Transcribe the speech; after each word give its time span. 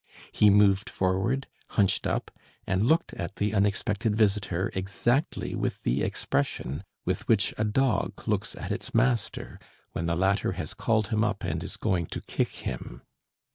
He 0.31 0.49
moved 0.49 0.89
forward, 0.89 1.45
hunched 1.67 2.07
up, 2.07 2.31
and 2.65 2.81
looked 2.81 3.13
at 3.13 3.35
the 3.35 3.53
unexpected 3.53 4.15
visitor 4.15 4.71
exactly 4.73 5.53
with 5.53 5.83
the 5.83 6.01
expression 6.01 6.83
with 7.05 7.27
which 7.27 7.53
a 7.55 7.63
dog 7.63 8.23
looks 8.27 8.55
at 8.55 8.71
its 8.71 8.95
master 8.95 9.59
when 9.91 10.07
the 10.07 10.15
latter 10.15 10.53
has 10.53 10.73
called 10.73 11.09
him 11.09 11.23
up 11.23 11.43
and 11.43 11.63
is 11.63 11.77
going 11.77 12.07
to 12.07 12.21
kick 12.21 12.49
him. 12.49 13.03